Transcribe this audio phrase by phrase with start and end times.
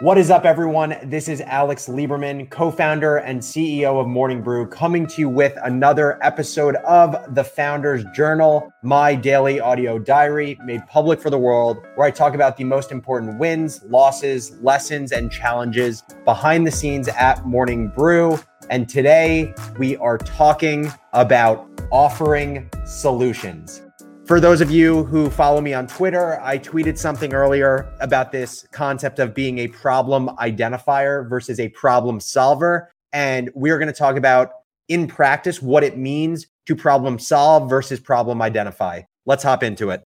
[0.00, 0.96] What is up, everyone?
[1.04, 5.56] This is Alex Lieberman, co founder and CEO of Morning Brew, coming to you with
[5.62, 11.78] another episode of the Founders Journal, my daily audio diary made public for the world,
[11.94, 17.06] where I talk about the most important wins, losses, lessons, and challenges behind the scenes
[17.06, 18.36] at Morning Brew.
[18.70, 23.83] And today we are talking about offering solutions.
[24.26, 28.66] For those of you who follow me on Twitter, I tweeted something earlier about this
[28.72, 32.90] concept of being a problem identifier versus a problem solver.
[33.12, 34.52] And we're going to talk about
[34.88, 39.02] in practice what it means to problem solve versus problem identify.
[39.26, 40.02] Let's hop into it.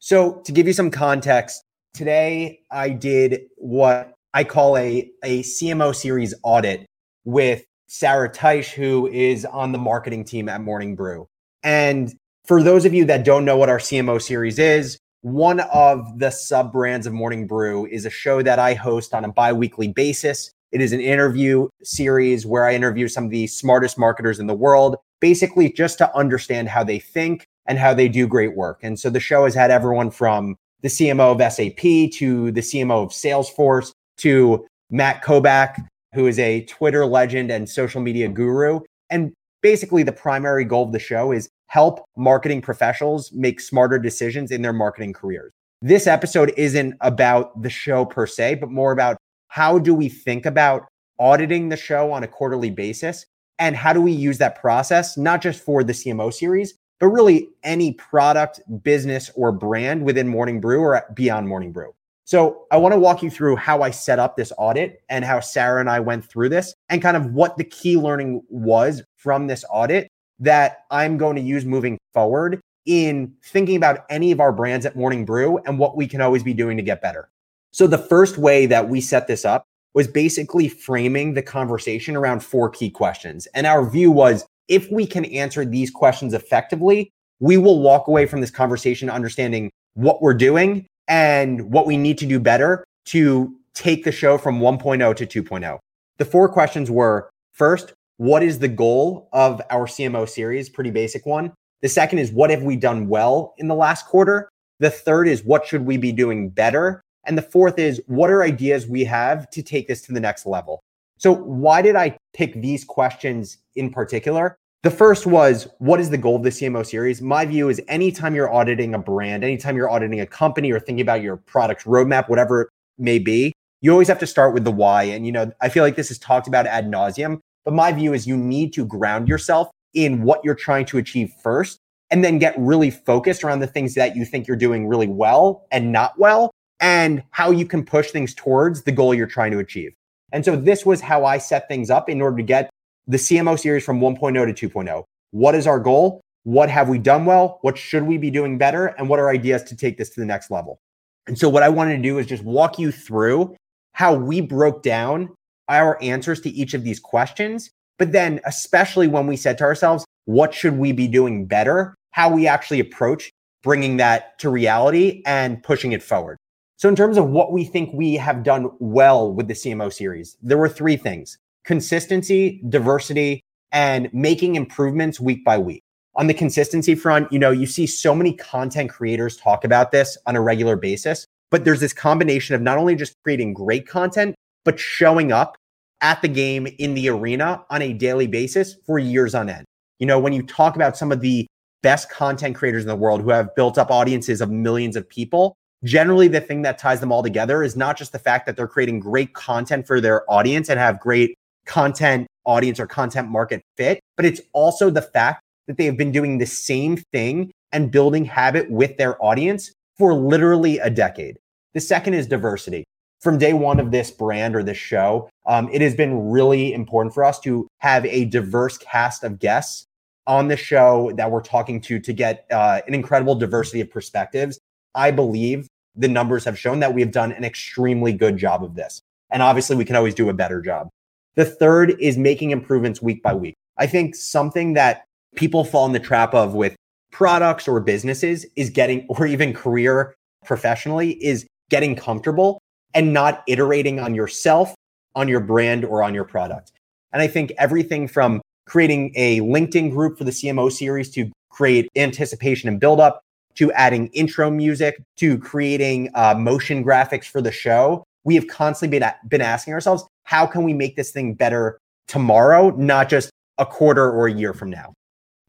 [0.00, 1.62] So, to give you some context,
[1.94, 6.84] today I did what I call a, a CMO series audit
[7.24, 11.26] with Sarah Teisch, who is on the marketing team at Morning Brew.
[11.62, 12.14] And
[12.46, 16.30] for those of you that don't know what our CMO series is, one of the
[16.30, 19.88] sub brands of Morning Brew is a show that I host on a bi weekly
[19.88, 20.52] basis.
[20.70, 24.54] It is an interview series where I interview some of the smartest marketers in the
[24.54, 28.78] world, basically just to understand how they think and how they do great work.
[28.82, 33.04] And so the show has had everyone from the CMO of SAP to the CMO
[33.04, 35.76] of Salesforce to Matt Kobach,
[36.14, 38.80] who is a Twitter legend and social media guru.
[39.10, 44.50] And basically, the primary goal of the show is help marketing professionals make smarter decisions
[44.50, 45.52] in their marketing careers.
[45.82, 49.16] This episode isn't about the show per se, but more about
[49.48, 50.86] how do we think about
[51.18, 53.26] auditing the show on a quarterly basis
[53.58, 57.48] and how do we use that process, not just for the CMO series, but really
[57.62, 61.92] any product, business, or brand within Morning Brew or beyond Morning Brew.
[62.24, 65.38] So I want to walk you through how I set up this audit and how
[65.40, 69.46] Sarah and I went through this and kind of what the key learning was from
[69.46, 74.52] this audit that I'm going to use moving forward in thinking about any of our
[74.52, 77.28] brands at Morning Brew and what we can always be doing to get better.
[77.72, 79.64] So, the first way that we set this up
[79.94, 83.46] was basically framing the conversation around four key questions.
[83.54, 87.10] And our view was if we can answer these questions effectively,
[87.40, 92.18] we will walk away from this conversation understanding what we're doing and what we need
[92.18, 95.78] to do better to take the show from 1.0 to 2.0.
[96.18, 100.68] The four questions were first, what is the goal of our CMO series?
[100.68, 101.52] Pretty basic one.
[101.82, 104.48] The second is what have we done well in the last quarter?
[104.80, 107.02] The third is what should we be doing better?
[107.26, 110.46] And the fourth is what are ideas we have to take this to the next
[110.46, 110.80] level?
[111.18, 114.56] So, why did I pick these questions in particular?
[114.82, 117.20] The first was what is the goal of the CMO series?
[117.20, 121.00] My view is anytime you're auditing a brand, anytime you're auditing a company or thinking
[121.00, 122.68] about your product roadmap, whatever it
[122.98, 125.04] may be, you always have to start with the why.
[125.04, 128.14] And, you know, I feel like this is talked about ad nauseum, but my view
[128.14, 131.78] is you need to ground yourself in what you're trying to achieve first
[132.10, 135.66] and then get really focused around the things that you think you're doing really well
[135.72, 139.58] and not well and how you can push things towards the goal you're trying to
[139.58, 139.92] achieve.
[140.32, 142.70] And so this was how I set things up in order to get
[143.08, 145.02] the CMO series from 1.0 to 2.0.
[145.32, 146.20] What is our goal?
[146.44, 147.58] What have we done well?
[147.62, 148.86] What should we be doing better?
[148.98, 150.78] And what are ideas to take this to the next level?
[151.26, 153.56] And so what I wanted to do is just walk you through
[153.94, 155.34] how we broke down
[155.68, 157.70] our answers to each of these questions.
[157.98, 161.94] But then, especially when we said to ourselves, what should we be doing better?
[162.10, 163.30] How we actually approach
[163.62, 166.36] bringing that to reality and pushing it forward.
[166.76, 170.36] So, in terms of what we think we have done well with the CMO series,
[170.42, 173.40] there were three things consistency, diversity,
[173.72, 175.82] and making improvements week by week.
[176.14, 180.16] On the consistency front, you know, you see so many content creators talk about this
[180.26, 184.34] on a regular basis, but there's this combination of not only just creating great content,
[184.66, 185.56] but showing up
[186.02, 189.64] at the game in the arena on a daily basis for years on end.
[189.98, 191.46] You know, when you talk about some of the
[191.82, 195.56] best content creators in the world who have built up audiences of millions of people,
[195.84, 198.68] generally the thing that ties them all together is not just the fact that they're
[198.68, 201.34] creating great content for their audience and have great
[201.64, 206.12] content audience or content market fit, but it's also the fact that they have been
[206.12, 211.38] doing the same thing and building habit with their audience for literally a decade.
[211.74, 212.84] The second is diversity
[213.26, 217.12] from day one of this brand or this show, um, it has been really important
[217.12, 219.84] for us to have a diverse cast of guests
[220.28, 224.60] on the show that we're talking to to get uh, an incredible diversity of perspectives.
[224.94, 228.76] I believe the numbers have shown that we have done an extremely good job of
[228.76, 229.00] this.
[229.32, 230.88] And obviously, we can always do a better job.
[231.34, 233.54] The third is making improvements week by week.
[233.76, 235.02] I think something that
[235.34, 236.76] people fall in the trap of with
[237.10, 240.14] products or businesses is getting, or even career
[240.44, 242.60] professionally, is getting comfortable
[242.94, 244.74] and not iterating on yourself,
[245.14, 246.72] on your brand, or on your product.
[247.12, 251.88] And I think everything from creating a LinkedIn group for the CMO series to create
[251.96, 253.20] anticipation and build up
[253.54, 258.98] to adding intro music to creating uh, motion graphics for the show we have constantly
[258.98, 261.78] been, been asking ourselves, how can we make this thing better
[262.08, 264.92] tomorrow, not just a quarter or a year from now?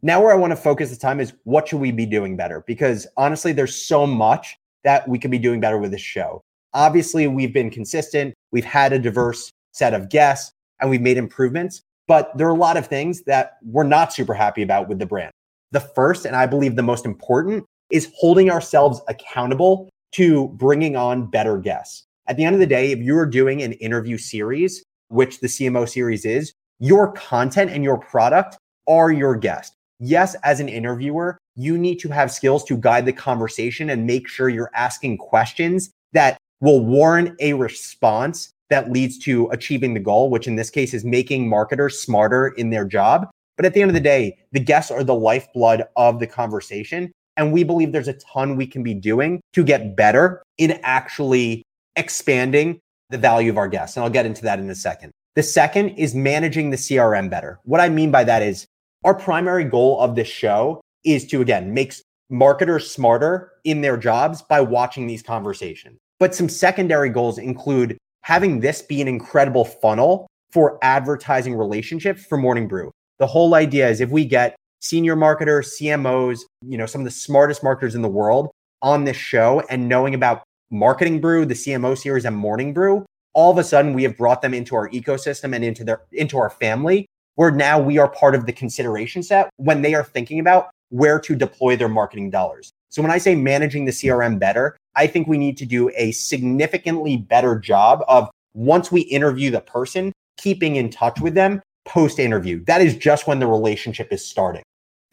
[0.03, 2.63] Now, where I want to focus the time is what should we be doing better?
[2.67, 6.39] Because honestly, there's so much that we could be doing better with this show.
[6.77, 11.81] Obviously, we've been consistent, we've had a diverse set of guests, and we've made improvements.
[12.07, 15.07] But there are a lot of things that we're not super happy about with the
[15.07, 15.31] brand.
[15.71, 21.31] The first, and I believe the most important, is holding ourselves accountable to bringing on
[21.31, 22.03] better guests.
[22.27, 25.89] At the end of the day, if you're doing an interview series, which the CMO
[25.89, 28.55] series is, your content and your product
[28.87, 29.73] are your guest.
[29.99, 34.27] Yes, as an interviewer, you need to have skills to guide the conversation and make
[34.27, 40.29] sure you're asking questions that will warrant a response that leads to achieving the goal,
[40.29, 43.27] which in this case is making marketers smarter in their job.
[43.55, 47.11] But at the end of the day, the guests are the lifeblood of the conversation.
[47.37, 51.63] And we believe there's a ton we can be doing to get better in actually
[51.95, 52.79] expanding
[53.09, 53.95] the value of our guests.
[53.95, 55.11] And I'll get into that in a second.
[55.35, 57.59] The second is managing the CRM better.
[57.63, 58.65] What I mean by that is
[59.05, 61.93] our primary goal of this show is to, again, make
[62.29, 65.99] marketers smarter in their jobs by watching these conversations.
[66.19, 72.37] But some secondary goals include having this be an incredible funnel for advertising relationships for
[72.37, 72.91] Morning Brew.
[73.19, 77.11] The whole idea is if we get senior marketers, CMOs, you know, some of the
[77.11, 78.49] smartest marketers in the world
[78.81, 83.51] on this show and knowing about Marketing Brew, the CMO series and Morning Brew, all
[83.51, 86.49] of a sudden we have brought them into our ecosystem and into their into our
[86.49, 90.69] family where now we are part of the consideration set when they are thinking about
[90.89, 92.73] where to deploy their marketing dollars.
[92.89, 96.11] So when I say managing the CRM better, I think we need to do a
[96.11, 102.19] significantly better job of once we interview the person, keeping in touch with them post
[102.19, 102.63] interview.
[102.65, 104.63] That is just when the relationship is starting.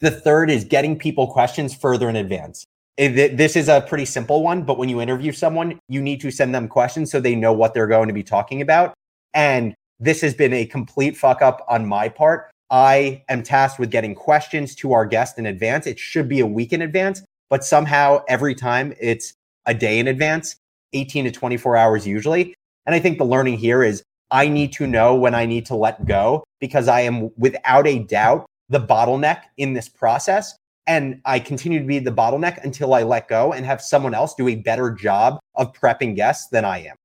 [0.01, 2.65] The third is getting people questions further in advance.
[2.97, 6.55] This is a pretty simple one, but when you interview someone, you need to send
[6.55, 8.93] them questions so they know what they're going to be talking about.
[9.33, 12.49] And this has been a complete fuck up on my part.
[12.69, 15.87] I am tasked with getting questions to our guest in advance.
[15.87, 19.33] It should be a week in advance, but somehow every time it's
[19.65, 20.55] a day in advance,
[20.93, 22.53] 18 to 24 hours usually.
[22.85, 25.75] And I think the learning here is I need to know when I need to
[25.75, 30.55] let go because I am without a doubt the bottleneck in this process.
[30.87, 34.35] And I continue to be the bottleneck until I let go and have someone else
[34.35, 36.95] do a better job of prepping guests than I am.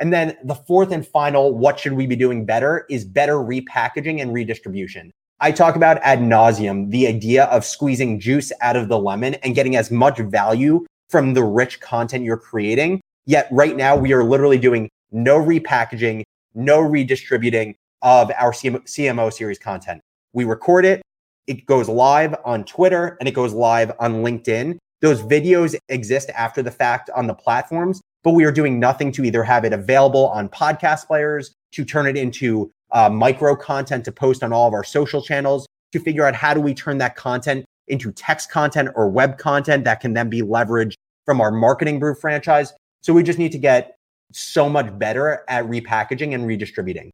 [0.00, 4.20] And then the fourth and final, what should we be doing better is better repackaging
[4.20, 5.10] and redistribution.
[5.40, 9.54] I talk about ad nauseum the idea of squeezing juice out of the lemon and
[9.54, 13.00] getting as much value from the rich content you're creating.
[13.24, 16.24] Yet right now we are literally doing no repackaging,
[16.54, 20.00] no redistributing of our CMO series content.
[20.32, 21.02] We record it,
[21.46, 24.76] it goes live on Twitter and it goes live on LinkedIn.
[25.02, 29.24] Those videos exist after the fact on the platforms, but we are doing nothing to
[29.24, 34.12] either have it available on podcast players, to turn it into uh, micro content to
[34.12, 37.16] post on all of our social channels, to figure out how do we turn that
[37.16, 40.94] content into text content or web content that can then be leveraged
[41.24, 42.72] from our marketing brew franchise.
[43.02, 43.96] So we just need to get
[44.32, 47.10] so much better at repackaging and redistributing.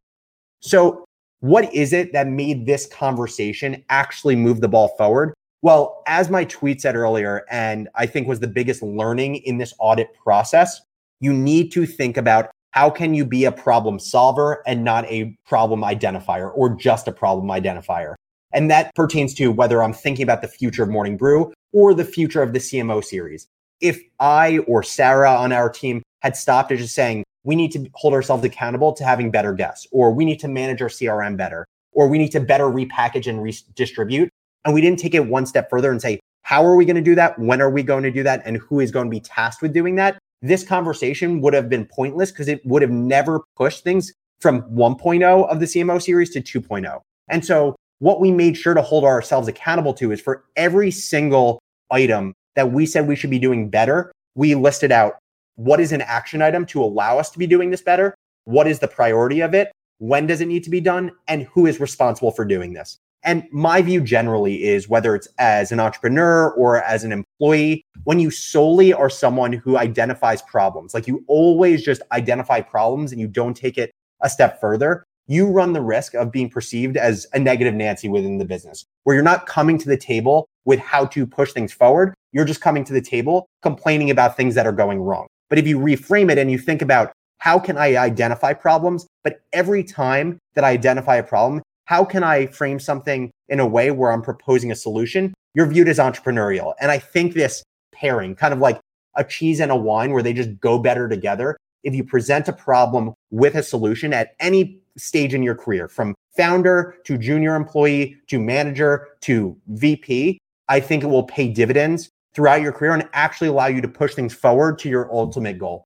[0.59, 1.05] So,
[1.41, 5.33] what is it that made this conversation actually move the ball forward?
[5.61, 9.73] Well, as my tweet said earlier, and I think was the biggest learning in this
[9.79, 10.81] audit process,
[11.19, 15.35] you need to think about how can you be a problem solver and not a
[15.47, 18.15] problem identifier or just a problem identifier.
[18.51, 22.03] And that pertains to whether I'm thinking about the future of Morning Brew or the
[22.03, 23.47] future of the CMO series.
[23.79, 27.89] If I or Sarah on our team had stopped at just saying, we need to
[27.93, 31.65] hold ourselves accountable to having better guests, or we need to manage our CRM better,
[31.93, 34.29] or we need to better repackage and redistribute.
[34.65, 37.01] And we didn't take it one step further and say, how are we going to
[37.01, 37.39] do that?
[37.39, 38.41] When are we going to do that?
[38.45, 40.17] And who is going to be tasked with doing that?
[40.45, 45.49] This conversation would have been pointless because it would have never pushed things from 1.0
[45.49, 47.01] of the CMO series to 2.0.
[47.29, 51.57] And so, what we made sure to hold ourselves accountable to is for every single
[51.89, 55.13] item that we said we should be doing better, we listed out
[55.55, 58.13] what is an action item to allow us to be doing this better?
[58.43, 59.71] What is the priority of it?
[59.97, 61.11] When does it need to be done?
[61.27, 62.97] And who is responsible for doing this?
[63.23, 68.19] And my view generally is whether it's as an entrepreneur or as an employee, when
[68.19, 73.27] you solely are someone who identifies problems, like you always just identify problems and you
[73.27, 77.39] don't take it a step further, you run the risk of being perceived as a
[77.39, 81.25] negative Nancy within the business, where you're not coming to the table with how to
[81.25, 82.13] push things forward.
[82.31, 85.27] You're just coming to the table complaining about things that are going wrong.
[85.49, 89.41] But if you reframe it and you think about how can I identify problems, but
[89.53, 93.91] every time that I identify a problem, how can I frame something in a way
[93.91, 95.33] where I'm proposing a solution?
[95.55, 96.75] You're viewed as entrepreneurial.
[96.79, 98.79] And I think this pairing, kind of like
[99.15, 102.53] a cheese and a wine where they just go better together, if you present a
[102.53, 108.17] problem with a solution at any stage in your career, from founder to junior employee
[108.27, 113.47] to manager to VP, I think it will pay dividends throughout your career and actually
[113.47, 115.85] allow you to push things forward to your ultimate goal.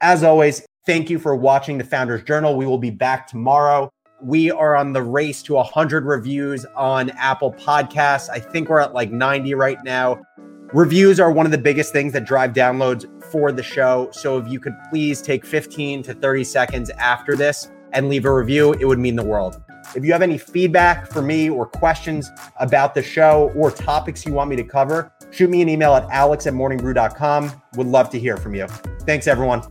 [0.00, 2.56] As always, thank you for watching the Founders Journal.
[2.56, 3.90] We will be back tomorrow.
[4.20, 8.30] We are on the race to 100 reviews on Apple Podcasts.
[8.30, 10.22] I think we're at like 90 right now.
[10.72, 14.08] Reviews are one of the biggest things that drive downloads for the show.
[14.12, 18.32] So if you could please take 15 to 30 seconds after this and leave a
[18.32, 19.62] review, it would mean the world.
[19.94, 24.32] If you have any feedback for me or questions about the show or topics you
[24.32, 27.62] want me to cover, shoot me an email at alex at morningbrew.com.
[27.76, 28.66] Would love to hear from you.
[29.02, 29.62] Thanks, everyone.